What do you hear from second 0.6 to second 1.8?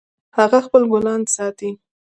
خپل ګلان ساتي